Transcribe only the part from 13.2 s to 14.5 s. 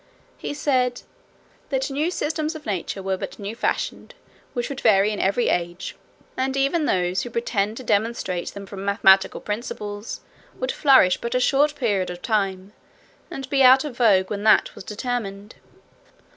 and be out of vogue when